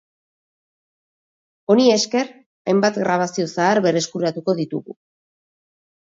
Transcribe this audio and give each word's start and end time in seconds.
Honi 1.73 1.85
esker, 1.97 2.31
hainbat 2.73 2.99
grabazio 3.03 3.47
zahar 3.59 3.83
berreskuratuko 3.89 4.59
ditugu. 4.63 4.99